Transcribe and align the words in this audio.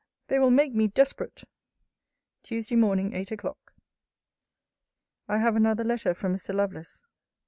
They 0.29 0.39
will 0.39 0.49
make 0.49 0.73
me 0.73 0.87
desperate. 0.87 1.43
TUESDAY 2.41 2.75
MORNING, 2.75 3.13
8 3.13 3.33
O'CLOCK. 3.33 3.73
I 5.27 5.37
have 5.37 5.55
another 5.55 5.83
letter 5.83 6.15
from 6.15 6.33
Mr. 6.33 6.55
Lovelace. 6.55 7.01